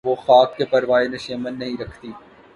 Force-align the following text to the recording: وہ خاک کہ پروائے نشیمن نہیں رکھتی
وہ 0.05 0.13
خاک 0.17 0.55
کہ 0.57 0.65
پروائے 0.65 1.07
نشیمن 1.07 1.59
نہیں 1.59 1.77
رکھتی 1.79 2.11